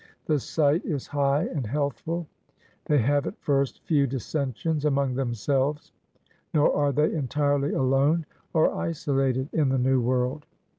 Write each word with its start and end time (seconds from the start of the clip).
The 0.25 0.39
site 0.39 0.83
is 0.83 1.05
high 1.05 1.43
and 1.43 1.67
healthful. 1.67 2.25
They 2.85 2.97
have 2.97 3.27
at 3.27 3.37
first 3.39 3.83
few 3.83 4.07
dissensions 4.07 4.83
among 4.83 5.13
themselves. 5.13 5.91
Nor 6.55 6.75
are 6.75 6.91
they 6.91 7.13
entirely 7.13 7.73
alone 7.75 8.25
or 8.51 8.73
isolated 8.73 9.47
in 9.53 9.69
the 9.69 9.77
New 9.77 10.01
World. 10.01 10.47